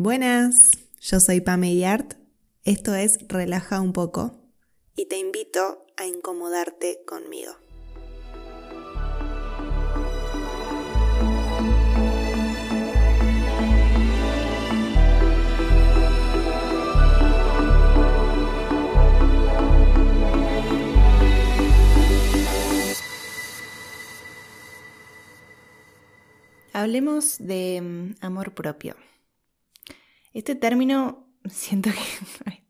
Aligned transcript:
Buenas, 0.00 0.70
yo 1.00 1.18
soy 1.18 1.40
Pame 1.40 1.74
Yart. 1.74 2.14
Esto 2.62 2.94
es 2.94 3.18
Relaja 3.26 3.80
un 3.80 3.92
poco 3.92 4.38
y 4.94 5.06
te 5.06 5.18
invito 5.18 5.84
a 5.96 6.06
incomodarte 6.06 7.00
conmigo. 7.04 7.50
Hablemos 26.72 27.38
de 27.40 27.80
mm, 27.82 28.24
amor 28.24 28.54
propio. 28.54 28.94
Este 30.32 30.54
término 30.54 31.28
siento 31.48 31.90
que 31.90 32.64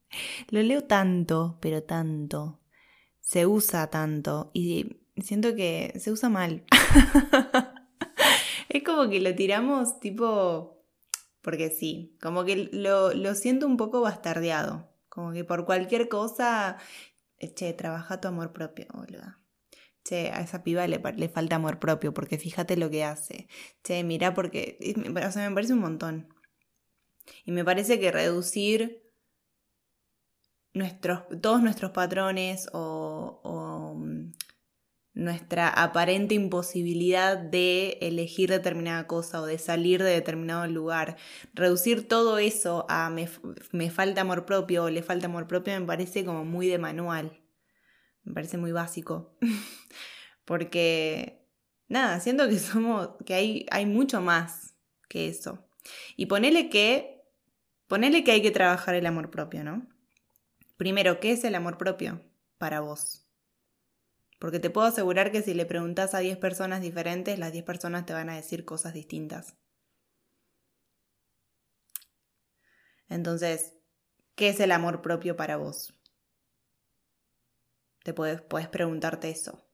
lo 0.50 0.62
leo 0.62 0.84
tanto, 0.84 1.58
pero 1.60 1.82
tanto. 1.82 2.60
Se 3.20 3.46
usa 3.46 3.88
tanto 3.88 4.50
y 4.54 5.02
siento 5.16 5.54
que 5.54 5.92
se 5.98 6.10
usa 6.10 6.28
mal. 6.28 6.64
es 8.68 8.82
como 8.82 9.08
que 9.10 9.20
lo 9.20 9.34
tiramos 9.34 10.00
tipo, 10.00 10.82
porque 11.42 11.70
sí, 11.70 12.16
como 12.22 12.44
que 12.44 12.70
lo, 12.72 13.12
lo 13.12 13.34
siento 13.34 13.66
un 13.66 13.76
poco 13.76 14.00
bastardeado. 14.00 14.88
Como 15.08 15.32
que 15.32 15.44
por 15.44 15.66
cualquier 15.66 16.08
cosa, 16.08 16.78
che, 17.54 17.72
trabaja 17.72 18.20
tu 18.20 18.28
amor 18.28 18.52
propio. 18.52 18.86
Che, 20.04 20.30
a 20.30 20.40
esa 20.40 20.62
piba 20.62 20.86
le, 20.86 21.02
le, 21.16 21.28
falta 21.28 21.56
amor 21.56 21.78
propio, 21.78 22.14
porque 22.14 22.38
fíjate 22.38 22.76
lo 22.76 22.88
que 22.88 23.04
hace. 23.04 23.48
Che, 23.82 24.02
mira, 24.04 24.32
porque. 24.32 24.78
O 25.26 25.32
sea, 25.32 25.48
me 25.48 25.54
parece 25.54 25.74
un 25.74 25.80
montón. 25.80 26.28
Y 27.44 27.52
me 27.52 27.64
parece 27.64 27.98
que 27.98 28.12
reducir 28.12 29.02
nuestros, 30.74 31.22
todos 31.40 31.62
nuestros 31.62 31.90
patrones 31.90 32.68
o, 32.72 33.94
mm, 33.96 34.32
nuestra 35.14 35.68
aparente 35.68 36.34
imposibilidad 36.34 37.36
de 37.36 37.98
elegir 38.02 38.50
determinada 38.50 39.08
cosa 39.08 39.42
o 39.42 39.46
de 39.46 39.58
salir 39.58 40.02
de 40.02 40.10
determinado 40.10 40.66
lugar, 40.68 41.16
reducir 41.54 42.06
todo 42.06 42.38
eso 42.38 42.86
a 42.88 43.10
me, 43.10 43.28
me 43.72 43.90
falta 43.90 44.20
amor 44.20 44.46
propio 44.46 44.84
o 44.84 44.90
le 44.90 45.02
falta 45.02 45.26
amor 45.26 45.48
propio 45.48 45.78
me 45.80 45.86
parece 45.86 46.24
como 46.24 46.44
muy 46.44 46.68
de 46.68 46.78
manual, 46.78 47.40
me 48.22 48.32
parece 48.32 48.58
muy 48.58 48.70
básico, 48.70 49.36
porque 50.44 51.44
nada, 51.88 52.20
siento 52.20 52.48
que 52.48 52.58
somos, 52.60 53.10
que 53.26 53.34
hay, 53.34 53.66
hay 53.70 53.86
mucho 53.86 54.20
más 54.20 54.76
que 55.08 55.28
eso. 55.28 55.66
Y 56.16 56.26
ponele 56.26 56.68
que 56.68 57.17
Ponele 57.88 58.22
que 58.22 58.32
hay 58.32 58.42
que 58.42 58.50
trabajar 58.50 58.94
el 58.94 59.06
amor 59.06 59.30
propio, 59.30 59.64
¿no? 59.64 59.88
Primero, 60.76 61.20
¿qué 61.20 61.32
es 61.32 61.42
el 61.42 61.54
amor 61.54 61.78
propio 61.78 62.22
para 62.58 62.80
vos? 62.80 63.26
Porque 64.38 64.60
te 64.60 64.70
puedo 64.70 64.86
asegurar 64.86 65.32
que 65.32 65.42
si 65.42 65.54
le 65.54 65.64
preguntas 65.64 66.14
a 66.14 66.18
10 66.18 66.36
personas 66.36 66.82
diferentes, 66.82 67.38
las 67.38 67.52
10 67.52 67.64
personas 67.64 68.04
te 68.04 68.12
van 68.12 68.28
a 68.28 68.36
decir 68.36 68.66
cosas 68.66 68.92
distintas. 68.92 69.56
Entonces, 73.08 73.74
¿qué 74.34 74.50
es 74.50 74.60
el 74.60 74.70
amor 74.70 75.00
propio 75.00 75.34
para 75.34 75.56
vos? 75.56 75.94
Te 78.04 78.12
puedes, 78.12 78.42
puedes 78.42 78.68
preguntarte 78.68 79.30
eso. 79.30 79.64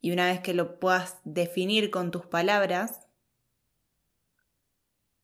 Y 0.00 0.10
una 0.10 0.26
vez 0.26 0.40
que 0.40 0.54
lo 0.54 0.80
puedas 0.80 1.18
definir 1.24 1.92
con 1.92 2.10
tus 2.10 2.26
palabras, 2.26 3.06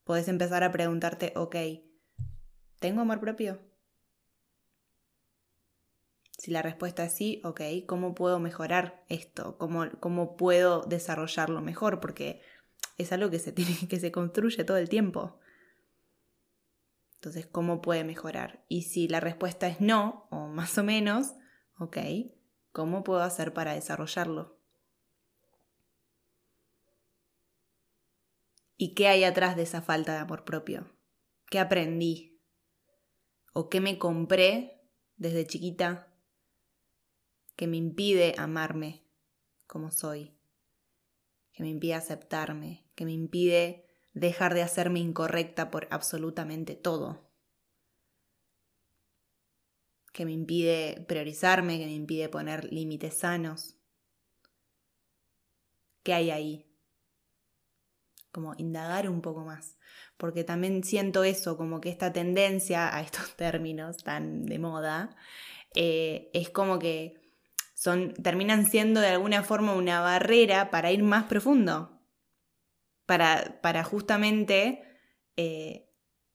Puedes 0.08 0.26
empezar 0.28 0.64
a 0.64 0.72
preguntarte, 0.72 1.34
ok, 1.36 1.54
¿tengo 2.80 3.02
amor 3.02 3.20
propio? 3.20 3.60
Si 6.38 6.50
la 6.50 6.62
respuesta 6.62 7.04
es 7.04 7.12
sí, 7.14 7.42
ok, 7.44 7.60
¿cómo 7.86 8.14
puedo 8.14 8.38
mejorar 8.38 9.04
esto? 9.10 9.58
¿Cómo, 9.58 9.84
cómo 10.00 10.38
puedo 10.38 10.80
desarrollarlo 10.80 11.60
mejor? 11.60 12.00
Porque 12.00 12.40
es 12.96 13.12
algo 13.12 13.28
que 13.28 13.38
se, 13.38 13.52
tiene, 13.52 13.86
que 13.86 14.00
se 14.00 14.10
construye 14.10 14.64
todo 14.64 14.78
el 14.78 14.88
tiempo. 14.88 15.40
Entonces, 17.16 17.46
¿cómo 17.46 17.82
puede 17.82 18.02
mejorar? 18.02 18.64
Y 18.66 18.84
si 18.84 19.08
la 19.08 19.20
respuesta 19.20 19.68
es 19.68 19.82
no, 19.82 20.26
o 20.30 20.46
más 20.46 20.78
o 20.78 20.84
menos, 20.84 21.34
ok, 21.78 21.98
¿cómo 22.72 23.04
puedo 23.04 23.20
hacer 23.20 23.52
para 23.52 23.74
desarrollarlo? 23.74 24.57
¿Y 28.80 28.94
qué 28.94 29.08
hay 29.08 29.24
atrás 29.24 29.56
de 29.56 29.64
esa 29.64 29.82
falta 29.82 30.12
de 30.12 30.20
amor 30.20 30.44
propio? 30.44 30.88
¿Qué 31.50 31.58
aprendí? 31.58 32.40
¿O 33.52 33.68
qué 33.68 33.80
me 33.80 33.98
compré 33.98 34.88
desde 35.16 35.48
chiquita 35.48 36.14
que 37.56 37.66
me 37.66 37.76
impide 37.76 38.36
amarme 38.38 39.04
como 39.66 39.90
soy? 39.90 40.32
Que 41.52 41.64
me 41.64 41.70
impide 41.70 41.94
aceptarme, 41.94 42.88
que 42.94 43.04
me 43.04 43.10
impide 43.10 43.84
dejar 44.14 44.54
de 44.54 44.62
hacerme 44.62 45.00
incorrecta 45.00 45.72
por 45.72 45.88
absolutamente 45.90 46.76
todo. 46.76 47.32
Que 50.12 50.24
me 50.24 50.30
impide 50.30 51.04
priorizarme, 51.08 51.80
que 51.80 51.86
me 51.86 51.94
impide 51.94 52.28
poner 52.28 52.72
límites 52.72 53.18
sanos. 53.18 53.74
¿Qué 56.04 56.14
hay 56.14 56.30
ahí? 56.30 56.67
Como 58.38 58.54
indagar 58.56 59.10
un 59.10 59.20
poco 59.20 59.44
más, 59.44 59.78
porque 60.16 60.44
también 60.44 60.84
siento 60.84 61.24
eso, 61.24 61.56
como 61.56 61.80
que 61.80 61.88
esta 61.88 62.12
tendencia 62.12 62.94
a 62.94 63.00
estos 63.00 63.34
términos 63.36 63.96
tan 64.04 64.46
de 64.46 64.60
moda, 64.60 65.16
eh, 65.74 66.30
es 66.32 66.48
como 66.48 66.78
que 66.78 67.20
son, 67.74 68.14
terminan 68.14 68.64
siendo 68.64 69.00
de 69.00 69.08
alguna 69.08 69.42
forma 69.42 69.74
una 69.74 70.00
barrera 70.00 70.70
para 70.70 70.92
ir 70.92 71.02
más 71.02 71.24
profundo, 71.24 72.00
para, 73.06 73.60
para 73.60 73.82
justamente 73.82 74.84
eh, 75.36 75.90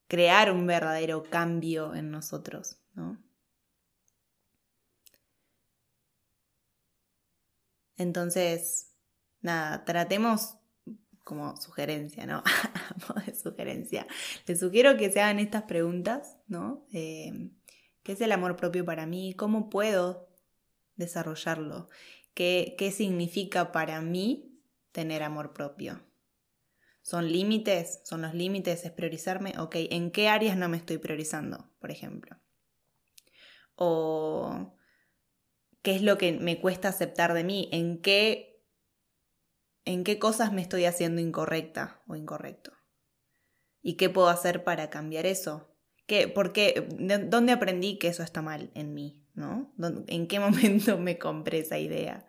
crear 0.09 0.51
un 0.51 0.67
verdadero 0.67 1.23
cambio 1.23 1.95
en 1.95 2.11
nosotros, 2.11 2.81
¿no? 2.95 3.17
Entonces, 7.95 8.93
nada, 9.39 9.85
tratemos 9.85 10.57
como 11.23 11.55
sugerencia, 11.57 12.25
¿no? 12.25 12.43
de 13.25 13.35
sugerencia. 13.35 14.07
Les 14.45 14.59
sugiero 14.59 14.97
que 14.97 15.11
se 15.11 15.21
hagan 15.21 15.39
estas 15.39 15.63
preguntas, 15.63 16.37
¿no? 16.47 16.85
Eh, 16.93 17.51
¿Qué 18.03 18.11
es 18.13 18.21
el 18.21 18.31
amor 18.31 18.55
propio 18.55 18.85
para 18.85 19.05
mí? 19.05 19.33
¿Cómo 19.33 19.69
puedo 19.69 20.29
desarrollarlo? 20.95 21.89
¿Qué, 22.33 22.75
¿Qué 22.77 22.91
significa 22.91 23.71
para 23.71 24.01
mí 24.01 24.59
tener 24.91 25.23
amor 25.23 25.53
propio? 25.53 26.03
¿Son 27.01 27.31
límites? 27.31 28.01
¿Son 28.03 28.21
los 28.21 28.33
límites? 28.33 28.85
¿Es 28.85 28.91
priorizarme? 28.91 29.53
Ok, 29.59 29.75
¿en 29.75 30.11
qué 30.11 30.29
áreas 30.29 30.57
no 30.57 30.69
me 30.69 30.77
estoy 30.77 30.97
priorizando, 30.97 31.69
por 31.79 31.91
ejemplo? 31.91 32.37
O 33.75 34.77
qué 35.81 35.95
es 35.95 36.01
lo 36.01 36.17
que 36.17 36.31
me 36.33 36.59
cuesta 36.59 36.89
aceptar 36.89 37.33
de 37.33 37.43
mí, 37.43 37.69
en 37.71 38.01
qué 38.01 38.52
en 39.85 40.03
qué 40.03 40.19
cosas 40.19 40.53
me 40.53 40.61
estoy 40.61 40.85
haciendo 40.85 41.21
incorrecta 41.21 42.01
o 42.07 42.15
incorrecto. 42.15 42.71
¿Y 43.81 43.95
qué 43.95 44.09
puedo 44.09 44.29
hacer 44.29 44.63
para 44.63 44.89
cambiar 44.89 45.25
eso? 45.25 45.75
¿Qué, 46.05 46.27
por 46.27 46.53
qué, 46.53 46.87
¿Dónde 47.27 47.51
aprendí 47.51 47.97
que 47.97 48.07
eso 48.07 48.23
está 48.23 48.41
mal 48.41 48.71
en 48.75 48.93
mí? 48.93 49.23
¿no? 49.33 49.73
¿En 50.07 50.27
qué 50.27 50.39
momento 50.39 50.97
me 50.97 51.17
compré 51.17 51.59
esa 51.59 51.77
idea? 51.77 52.25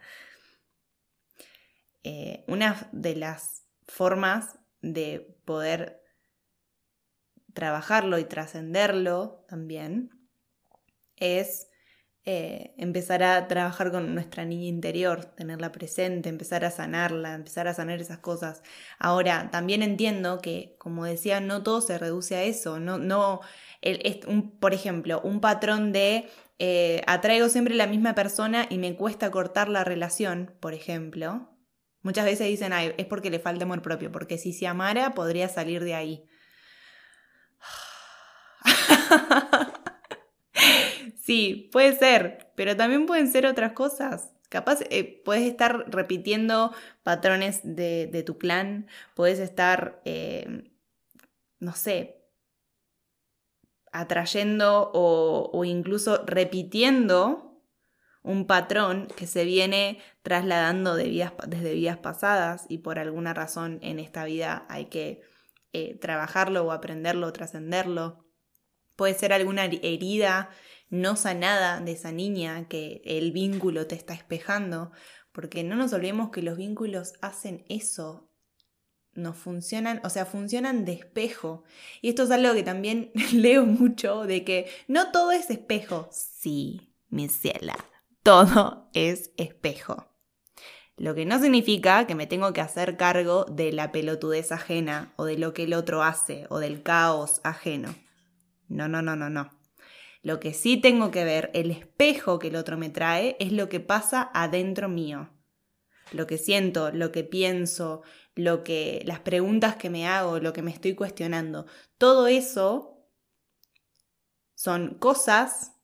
Eh, 2.03 2.44
una 2.48 2.88
de 2.93 3.16
las 3.16 3.64
formas 3.87 4.59
de 4.82 5.38
poder 5.44 6.02
trabajarlo 7.55 8.19
y 8.19 8.25
trascenderlo 8.25 9.44
también 9.49 10.11
es 11.17 11.69
eh, 12.26 12.73
empezar 12.79 13.23
a 13.23 13.49
trabajar 13.49 13.93
con 13.93 14.15
nuestra 14.15 14.47
niña 14.47 14.67
interior, 14.67 15.26
tenerla 15.26 15.73
presente, 15.73 16.31
empezar 16.31 16.65
a 16.65 16.71
sanarla, 16.71 17.35
empezar 17.35 17.69
a 17.69 17.75
sanar 17.75 18.00
esas 18.00 18.19
cosas. 18.19 18.62
Ahora, 18.99 19.50
también 19.50 19.82
entiendo 19.82 20.38
que, 20.41 20.75
como 20.79 21.05
decía, 21.05 21.41
no 21.41 21.62
todo 21.62 21.82
se 21.82 21.99
reduce 21.99 22.37
a 22.37 22.43
eso, 22.44 22.81
no, 22.81 22.97
no, 22.97 23.41
por 24.59 24.73
ejemplo, 24.73 25.21
un 25.23 25.41
patrón 25.43 25.93
de 25.93 26.31
eh, 26.59 27.03
atraigo 27.06 27.50
siempre 27.50 27.75
la 27.75 27.87
misma 27.87 28.15
persona 28.15 28.67
y 28.70 28.79
me 28.79 28.97
cuesta 28.97 29.31
cortar 29.31 29.69
la 29.69 29.85
relación, 29.85 30.55
por 30.61 30.73
ejemplo. 30.73 31.50
Muchas 32.00 32.25
veces 32.25 32.47
dicen, 32.47 32.73
Ay, 32.73 32.94
es 32.97 33.06
porque 33.06 33.31
le 33.31 33.38
falta 33.38 33.65
amor 33.65 33.82
propio, 33.82 34.11
porque 34.11 34.38
si 34.38 34.55
se 34.55 34.67
amara 34.67 35.12
podría 35.15 35.49
salir 35.50 35.85
de 35.85 35.94
ahí. 35.94 36.25
Sí, 41.25 41.71
puede 41.73 41.97
ser, 41.97 42.53
pero 42.55 42.76
también 42.76 43.06
pueden 43.06 43.32
ser 43.32 43.47
otras 43.47 43.73
cosas. 43.73 44.35
Capaz 44.50 44.81
eh, 44.91 45.23
puedes 45.25 45.44
estar 45.44 45.87
repitiendo 45.91 46.71
patrones 47.03 47.61
de, 47.65 48.23
tu 48.26 48.37
clan, 48.37 48.88
puedes 49.15 49.38
estar, 49.38 50.03
eh, 50.05 50.71
no 51.61 51.73
sé, 51.73 52.21
atrayendo 53.91 54.91
o, 54.93 55.65
incluso 55.65 56.23
repitiendo 56.26 57.59
un 58.23 58.47
patrón 58.47 59.09
que 59.17 59.27
se 59.27 59.47
viene 59.47 60.00
trasladando 60.23 60.94
de 60.94 61.31
desde 61.47 61.73
vidas 61.73 61.99
pasadas 61.99 62.67
y 62.69 62.79
por 62.79 62.99
alguna 62.99 63.32
razón 63.32 63.79
en 63.81 63.99
esta 63.99 64.27
vida 64.27 64.67
hay 64.69 64.87
que 64.87 65.23
eh, 65.73 65.94
trabajarlo 65.99 66.65
o 66.67 66.70
aprenderlo 66.73 67.29
o 67.29 67.32
trascenderlo. 67.32 68.27
Puede 68.94 69.15
ser 69.15 69.32
alguna 69.32 69.65
herida 69.65 70.50
no 70.90 71.16
sanada 71.16 71.81
de 71.81 71.92
esa 71.92 72.12
niña 72.12 72.69
que 72.69 73.02
el 73.04 73.32
vínculo 73.32 73.86
te 73.86 73.94
está 73.94 74.14
espejando, 74.14 74.92
porque 75.32 75.64
no 75.64 75.76
nos 75.76 75.92
olvidemos 75.92 76.31
que 76.31 76.42
los 76.42 76.56
vínculos 76.56 77.14
hacen 77.20 77.64
eso, 77.69 78.31
nos 79.14 79.36
funcionan, 79.36 80.00
o 80.04 80.10
sea, 80.10 80.26
funcionan 80.26 80.84
de 80.84 80.92
espejo. 80.92 81.64
Y 82.02 82.10
esto 82.10 82.25
es 82.25 82.31
algo 82.31 82.54
que 82.54 82.62
también 82.62 83.10
leo 83.32 83.64
mucho, 83.64 84.25
de 84.25 84.44
que 84.44 84.69
no 84.88 85.10
todo 85.10 85.32
es 85.32 85.50
espejo. 85.50 86.08
Sí, 86.12 86.94
mi 87.08 87.28
ciela, 87.28 87.76
todo 88.22 88.90
es 88.94 89.32
espejo. 89.36 90.08
Lo 90.96 91.14
que 91.16 91.26
no 91.26 91.40
significa 91.40 92.06
que 92.06 92.14
me 92.14 92.28
tengo 92.28 92.52
que 92.52 92.60
hacer 92.60 92.96
cargo 92.96 93.44
de 93.46 93.72
la 93.72 93.90
pelotudez 93.90 94.52
ajena 94.52 95.12
o 95.16 95.25
de 95.25 95.36
lo 95.36 95.52
que 95.52 95.64
el 95.64 95.75
otro 95.75 96.04
hace 96.04 96.46
o 96.50 96.60
del 96.60 96.82
caos 96.82 97.40
ajeno. 97.42 97.94
No, 98.69 98.86
no, 98.86 99.02
no, 99.02 99.16
no, 99.16 99.28
no. 99.28 99.50
Lo 100.25 100.41
que 100.41 100.55
sí 100.55 100.79
tengo 100.79 101.11
que 101.11 101.23
ver, 101.23 101.50
el 101.53 101.71
espejo 101.71 102.38
que 102.38 102.49
el 102.49 102.56
otro 102.56 102.79
me 102.79 102.88
trae, 102.88 103.37
es 103.41 103.53
lo 103.53 103.69
que 103.69 103.79
pasa 103.79 104.31
adentro 104.32 104.88
mío. 104.88 105.29
Lo 106.12 106.26
que 106.26 106.38
siento, 106.38 106.91
lo 106.91 107.12
que 107.12 107.25
pienso, 107.25 108.03
lo 108.35 108.65
que 108.65 109.03
las 109.05 109.21
preguntas 109.21 109.76
que 109.76 109.91
me 109.91 110.09
hago, 110.09 110.38
lo 110.38 110.55
que 110.55 110.62
me 110.62 110.71
estoy 110.71 110.94
cuestionando. 110.94 111.67
Todo 111.99 112.26
eso 112.26 113.06
son 114.55 114.94
cosas 114.94 115.75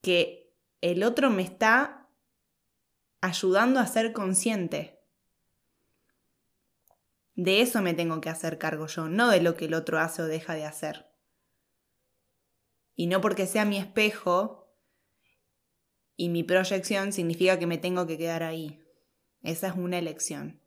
que 0.00 0.54
el 0.80 1.02
otro 1.02 1.28
me 1.30 1.42
está 1.42 2.08
ayudando 3.20 3.80
a 3.80 3.86
ser 3.88 4.12
consciente. 4.12 5.00
De 7.34 7.62
eso 7.62 7.82
me 7.82 7.94
tengo 7.94 8.20
que 8.20 8.30
hacer 8.30 8.58
cargo 8.58 8.86
yo, 8.86 9.08
no 9.08 9.28
de 9.28 9.40
lo 9.40 9.56
que 9.56 9.64
el 9.64 9.74
otro 9.74 9.98
hace 9.98 10.22
o 10.22 10.26
deja 10.26 10.54
de 10.54 10.66
hacer. 10.66 11.07
Y 12.98 13.06
no 13.06 13.20
porque 13.20 13.46
sea 13.46 13.64
mi 13.64 13.78
espejo 13.78 14.74
y 16.16 16.30
mi 16.30 16.42
proyección 16.42 17.12
significa 17.12 17.56
que 17.56 17.68
me 17.68 17.78
tengo 17.78 18.08
que 18.08 18.18
quedar 18.18 18.42
ahí. 18.42 18.84
Esa 19.40 19.68
es 19.68 19.76
una 19.76 19.98
elección. 19.98 20.60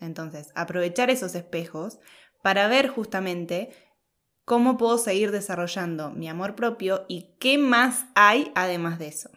Entonces, 0.00 0.52
aprovechar 0.54 1.10
esos 1.10 1.34
espejos 1.34 1.98
para 2.44 2.68
ver 2.68 2.86
justamente 2.86 3.74
cómo 4.44 4.76
puedo 4.76 4.98
seguir 4.98 5.32
desarrollando 5.32 6.10
mi 6.10 6.28
amor 6.28 6.54
propio 6.54 7.04
y 7.08 7.34
qué 7.40 7.58
más 7.58 8.06
hay 8.14 8.52
además 8.54 9.00
de 9.00 9.08
eso. 9.08 9.30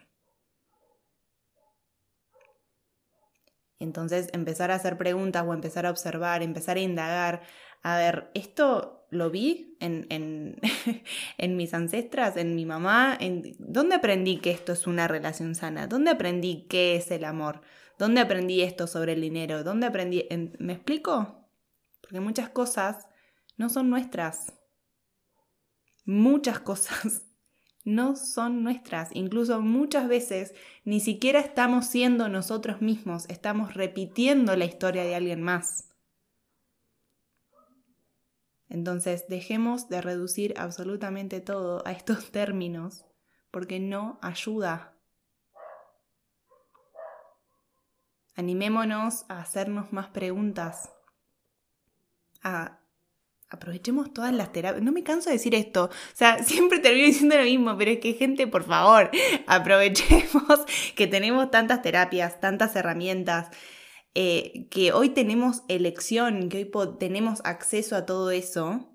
Entonces 3.80 4.28
empezar 4.32 4.70
a 4.70 4.76
hacer 4.76 4.96
preguntas 4.96 5.44
o 5.44 5.54
empezar 5.54 5.86
a 5.86 5.90
observar, 5.90 6.44
empezar 6.44 6.76
a 6.76 6.80
indagar, 6.80 7.42
a 7.82 7.96
ver, 7.96 8.30
esto 8.34 8.97
lo 9.10 9.30
vi 9.30 9.76
en, 9.80 10.06
en, 11.38 11.56
mis 11.56 11.74
ancestras, 11.74 12.36
en 12.36 12.54
mi 12.54 12.66
mamá, 12.66 13.16
en, 13.18 13.56
¿dónde 13.58 13.96
aprendí 13.96 14.38
que 14.38 14.50
esto 14.50 14.72
es 14.72 14.86
una 14.86 15.08
relación 15.08 15.54
sana? 15.54 15.86
¿Dónde 15.86 16.10
aprendí 16.10 16.66
qué 16.68 16.96
es 16.96 17.10
el 17.10 17.24
amor? 17.24 17.60
¿Dónde 17.98 18.20
aprendí 18.20 18.62
esto 18.62 18.86
sobre 18.86 19.14
el 19.14 19.20
dinero? 19.20 19.64
¿Dónde 19.64 19.86
aprendí? 19.86 20.26
¿Me 20.58 20.74
explico? 20.74 21.48
Porque 22.00 22.20
muchas 22.20 22.48
cosas 22.50 23.08
no 23.56 23.68
son 23.68 23.90
nuestras. 23.90 24.52
Muchas 26.04 26.60
cosas 26.60 27.26
no 27.84 28.14
son 28.14 28.62
nuestras. 28.62 29.10
Incluso 29.12 29.60
muchas 29.60 30.08
veces 30.08 30.54
ni 30.84 31.00
siquiera 31.00 31.40
estamos 31.40 31.86
siendo 31.86 32.28
nosotros 32.28 32.80
mismos, 32.80 33.26
estamos 33.28 33.74
repitiendo 33.74 34.54
la 34.56 34.64
historia 34.64 35.04
de 35.04 35.14
alguien 35.14 35.42
más. 35.42 35.87
Entonces 38.68 39.26
dejemos 39.28 39.88
de 39.88 40.00
reducir 40.00 40.54
absolutamente 40.58 41.40
todo 41.40 41.86
a 41.86 41.92
estos 41.92 42.30
términos 42.32 43.04
porque 43.50 43.80
no 43.80 44.18
ayuda. 44.22 44.94
Animémonos 48.36 49.24
a 49.28 49.40
hacernos 49.40 49.92
más 49.92 50.08
preguntas, 50.08 50.90
a 52.42 52.78
aprovechemos 53.50 54.12
todas 54.12 54.32
las 54.32 54.52
terapias. 54.52 54.82
No 54.82 54.92
me 54.92 55.02
canso 55.02 55.30
de 55.30 55.36
decir 55.36 55.54
esto. 55.54 55.84
O 55.84 56.16
sea, 56.16 56.42
siempre 56.44 56.78
termino 56.78 57.06
diciendo 57.06 57.36
lo 57.36 57.44
mismo, 57.44 57.76
pero 57.76 57.90
es 57.92 57.98
que 57.98 58.14
gente, 58.14 58.46
por 58.46 58.64
favor, 58.64 59.10
aprovechemos 59.46 60.60
que 60.94 61.06
tenemos 61.06 61.50
tantas 61.50 61.82
terapias, 61.82 62.40
tantas 62.40 62.76
herramientas, 62.76 63.48
eh, 64.14 64.68
que 64.70 64.92
hoy 64.92 65.10
tenemos 65.10 65.62
elección, 65.68 66.48
que 66.48 66.70
hoy 66.72 66.96
tenemos 66.98 67.40
acceso 67.44 67.96
a 67.96 68.06
todo 68.06 68.30
eso. 68.30 68.90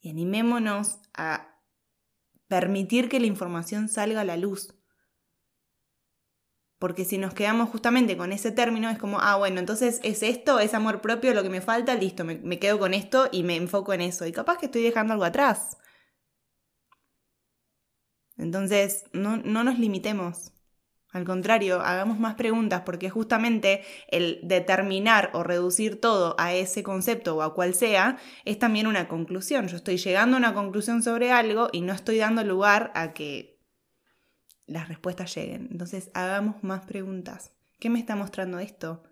Y 0.00 0.10
animémonos 0.10 0.98
a 1.14 1.54
permitir 2.48 3.08
que 3.08 3.20
la 3.20 3.26
información 3.26 3.88
salga 3.88 4.20
a 4.20 4.24
la 4.24 4.36
luz. 4.36 4.74
Porque 6.78 7.04
si 7.04 7.18
nos 7.18 7.32
quedamos 7.32 7.70
justamente 7.70 8.16
con 8.16 8.32
ese 8.32 8.52
término, 8.52 8.90
es 8.90 8.98
como, 8.98 9.18
ah, 9.20 9.36
bueno, 9.36 9.58
entonces 9.58 10.00
es 10.02 10.22
esto, 10.22 10.58
es 10.58 10.74
amor 10.74 11.00
propio, 11.00 11.32
lo 11.32 11.42
que 11.42 11.48
me 11.48 11.60
falta, 11.60 11.94
listo, 11.94 12.24
me, 12.24 12.58
quedo 12.58 12.78
con 12.78 12.92
esto 12.92 13.28
y 13.32 13.42
me 13.42 13.56
enfoco 13.56 13.94
en 13.94 14.02
eso. 14.02 14.26
Y 14.26 14.32
capaz 14.32 14.58
que 14.58 14.66
estoy 14.66 14.82
dejando 14.82 15.14
algo 15.14 15.24
atrás. 15.24 15.78
Entonces, 18.36 19.04
no, 19.12 19.38
no 19.38 19.64
nos 19.64 19.78
limitemos. 19.78 20.53
Al 21.14 21.24
contrario, 21.24 21.80
hagamos 21.80 22.18
más 22.18 22.34
preguntas 22.34 22.82
porque 22.84 23.08
justamente 23.08 23.84
el 24.08 24.40
determinar 24.42 25.30
o 25.32 25.44
reducir 25.44 26.00
todo 26.00 26.34
a 26.40 26.52
ese 26.54 26.82
concepto 26.82 27.36
o 27.36 27.42
a 27.42 27.54
cual 27.54 27.72
sea 27.72 28.18
es 28.44 28.58
también 28.58 28.88
una 28.88 29.06
conclusión. 29.06 29.68
Yo 29.68 29.76
estoy 29.76 29.96
llegando 29.96 30.34
a 30.36 30.40
una 30.40 30.54
conclusión 30.54 31.04
sobre 31.04 31.30
algo 31.30 31.68
y 31.70 31.82
no 31.82 31.92
estoy 31.92 32.18
dando 32.18 32.42
lugar 32.42 32.90
a 32.96 33.12
que 33.12 33.60
las 34.66 34.88
respuestas 34.88 35.32
lleguen. 35.36 35.68
Entonces, 35.70 36.10
hagamos 36.14 36.64
más 36.64 36.84
preguntas. 36.84 37.52
¿Qué 37.78 37.90
me 37.90 38.00
está 38.00 38.16
mostrando 38.16 38.58
esto? 38.58 39.04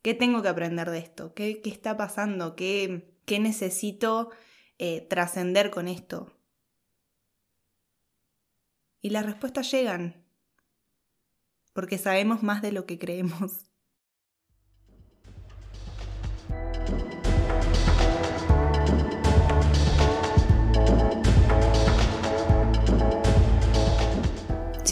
¿Qué 0.00 0.14
tengo 0.14 0.42
que 0.42 0.48
aprender 0.48 0.92
de 0.92 0.98
esto? 0.98 1.34
¿Qué, 1.34 1.60
qué 1.60 1.70
está 1.70 1.96
pasando? 1.96 2.54
¿Qué, 2.54 3.16
qué 3.26 3.40
necesito 3.40 4.30
eh, 4.78 5.00
trascender 5.10 5.70
con 5.70 5.88
esto? 5.88 6.32
Y 9.00 9.10
las 9.10 9.26
respuestas 9.26 9.68
llegan, 9.72 10.21
porque 11.72 11.98
sabemos 11.98 12.42
más 12.42 12.62
de 12.62 12.72
lo 12.72 12.86
que 12.86 12.98
creemos. 12.98 13.52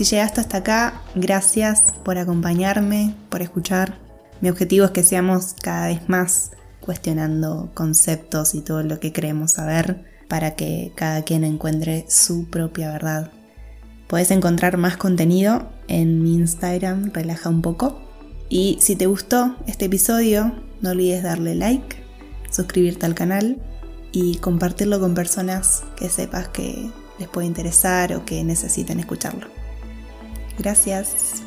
Si 0.00 0.04
llegaste 0.04 0.40
hasta 0.40 0.56
acá, 0.56 1.02
gracias 1.14 1.92
por 2.06 2.16
acompañarme, 2.16 3.14
por 3.28 3.42
escuchar. 3.42 3.98
Mi 4.40 4.48
objetivo 4.48 4.86
es 4.86 4.92
que 4.92 5.02
seamos 5.02 5.54
cada 5.60 5.88
vez 5.88 6.08
más 6.08 6.52
cuestionando 6.80 7.70
conceptos 7.74 8.54
y 8.54 8.62
todo 8.62 8.82
lo 8.82 8.98
que 8.98 9.12
creemos 9.12 9.52
saber 9.52 10.06
para 10.26 10.56
que 10.56 10.92
cada 10.94 11.22
quien 11.22 11.44
encuentre 11.44 12.06
su 12.08 12.48
propia 12.48 12.90
verdad. 12.92 13.30
Puedes 14.10 14.32
encontrar 14.32 14.76
más 14.76 14.96
contenido 14.96 15.70
en 15.86 16.20
mi 16.20 16.34
Instagram, 16.34 17.12
relaja 17.12 17.48
un 17.48 17.62
poco. 17.62 18.00
Y 18.48 18.76
si 18.80 18.96
te 18.96 19.06
gustó 19.06 19.54
este 19.68 19.84
episodio, 19.84 20.52
no 20.80 20.90
olvides 20.90 21.22
darle 21.22 21.54
like, 21.54 22.02
suscribirte 22.50 23.06
al 23.06 23.14
canal 23.14 23.62
y 24.10 24.38
compartirlo 24.38 24.98
con 24.98 25.14
personas 25.14 25.84
que 25.94 26.08
sepas 26.08 26.48
que 26.48 26.90
les 27.20 27.28
puede 27.28 27.46
interesar 27.46 28.12
o 28.14 28.24
que 28.24 28.42
necesiten 28.42 28.98
escucharlo. 28.98 29.46
Gracias. 30.58 31.44